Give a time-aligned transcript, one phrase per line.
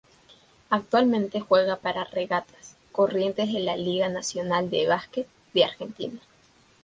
[0.71, 6.19] Actualmente juega para Regatas Corrientes de la Liga Nacional de Básquet de Argentina.